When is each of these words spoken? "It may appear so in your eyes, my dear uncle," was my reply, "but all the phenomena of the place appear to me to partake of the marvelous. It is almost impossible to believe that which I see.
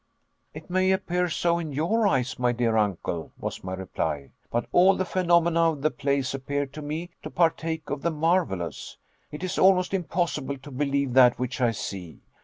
"It 0.55 0.67
may 0.67 0.89
appear 0.91 1.29
so 1.29 1.59
in 1.59 1.73
your 1.73 2.07
eyes, 2.07 2.39
my 2.39 2.51
dear 2.53 2.75
uncle," 2.75 3.31
was 3.37 3.63
my 3.63 3.75
reply, 3.75 4.31
"but 4.49 4.65
all 4.71 4.95
the 4.95 5.05
phenomena 5.05 5.69
of 5.73 5.83
the 5.83 5.91
place 5.91 6.33
appear 6.33 6.65
to 6.65 6.81
me 6.81 7.11
to 7.21 7.29
partake 7.29 7.91
of 7.91 8.01
the 8.01 8.09
marvelous. 8.09 8.97
It 9.31 9.43
is 9.43 9.59
almost 9.59 9.93
impossible 9.93 10.57
to 10.57 10.71
believe 10.71 11.13
that 11.13 11.37
which 11.37 11.61
I 11.61 11.69
see. 11.69 12.23